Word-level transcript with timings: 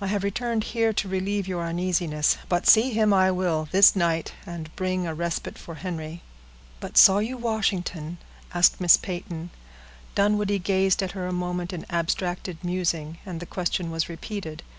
I 0.00 0.06
have 0.06 0.24
returned 0.24 0.64
here 0.72 0.94
to 0.94 1.08
relieve 1.10 1.46
your 1.46 1.66
uneasiness, 1.66 2.38
but 2.48 2.66
see 2.66 2.92
him 2.94 3.12
I 3.12 3.30
will 3.30 3.68
this 3.70 3.94
night, 3.94 4.32
and 4.46 4.74
bring 4.76 5.06
a 5.06 5.14
respite 5.14 5.58
for 5.58 5.74
Henry." 5.74 6.22
"But 6.80 6.96
saw 6.96 7.18
you 7.18 7.36
Washington?" 7.36 8.16
asked 8.54 8.80
Miss 8.80 8.96
Peyton. 8.96 9.50
Dunwoodie 10.14 10.60
gazed 10.60 11.02
at 11.02 11.10
her 11.12 11.26
a 11.26 11.34
moment 11.34 11.74
in 11.74 11.84
abstracted 11.90 12.64
musing, 12.64 13.18
and 13.26 13.40
the 13.40 13.44
question 13.44 13.90
was 13.90 14.08
repeated. 14.08 14.62